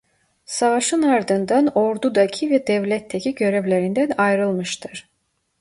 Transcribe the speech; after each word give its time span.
Savaşın 0.45 1.01
ardından 1.01 1.71
ordudaki 1.75 2.49
ve 2.51 2.67
devletteki 2.67 3.35
görevlerinden 3.35 4.11
ayrılmıştır. 4.17 5.07